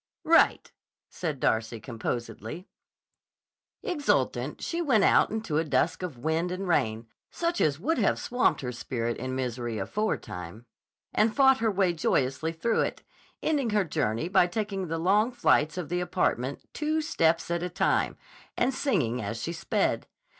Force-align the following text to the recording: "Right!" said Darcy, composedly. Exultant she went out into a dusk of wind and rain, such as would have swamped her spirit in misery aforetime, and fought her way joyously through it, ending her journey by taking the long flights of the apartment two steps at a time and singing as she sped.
"Right!" 0.25 0.71
said 1.11 1.39
Darcy, 1.39 1.79
composedly. 1.79 2.67
Exultant 3.83 4.59
she 4.59 4.81
went 4.81 5.03
out 5.03 5.29
into 5.29 5.59
a 5.59 5.63
dusk 5.63 6.01
of 6.01 6.17
wind 6.17 6.51
and 6.51 6.67
rain, 6.67 7.05
such 7.29 7.61
as 7.61 7.79
would 7.79 7.99
have 7.99 8.17
swamped 8.17 8.61
her 8.61 8.71
spirit 8.71 9.17
in 9.17 9.35
misery 9.35 9.77
aforetime, 9.77 10.65
and 11.13 11.35
fought 11.35 11.59
her 11.59 11.69
way 11.69 11.93
joyously 11.93 12.51
through 12.51 12.81
it, 12.81 13.03
ending 13.43 13.69
her 13.69 13.85
journey 13.85 14.27
by 14.27 14.47
taking 14.47 14.87
the 14.87 14.97
long 14.97 15.31
flights 15.31 15.77
of 15.77 15.89
the 15.89 15.99
apartment 15.99 16.67
two 16.73 17.01
steps 17.01 17.51
at 17.51 17.61
a 17.61 17.69
time 17.69 18.17
and 18.57 18.73
singing 18.73 19.21
as 19.21 19.39
she 19.39 19.53
sped. 19.53 20.07